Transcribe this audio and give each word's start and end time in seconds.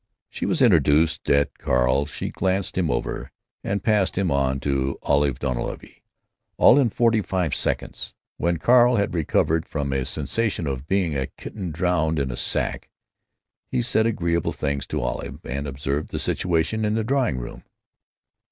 She 0.31 0.47
was 0.47 0.63
introduced 0.63 1.29
at 1.29 1.59
Carl, 1.59 2.07
she 2.07 2.29
glanced 2.31 2.75
him 2.75 2.89
over, 2.89 3.31
and 3.63 3.83
passed 3.83 4.17
him 4.17 4.31
on 4.31 4.59
to 4.61 4.97
Olive 5.03 5.37
Dunleavy, 5.37 6.01
all 6.57 6.79
in 6.79 6.89
forty 6.89 7.21
five 7.21 7.53
seconds. 7.53 8.15
When 8.37 8.57
Carl 8.57 8.95
had 8.95 9.13
recovered 9.13 9.67
from 9.67 9.93
a 9.93 10.03
sensation 10.05 10.65
of 10.65 10.87
being 10.87 11.15
a 11.15 11.27
kitten 11.27 11.69
drowned 11.69 12.17
in 12.17 12.31
a 12.31 12.35
sack, 12.35 12.89
he 13.69 13.83
said 13.83 14.07
agreeable 14.07 14.53
things 14.53 14.87
to 14.87 14.99
Olive, 15.01 15.37
and 15.45 15.67
observed 15.67 16.09
the 16.09 16.17
situation 16.17 16.83
in 16.83 16.95
the 16.95 17.03
drawing 17.03 17.37
room. 17.37 17.63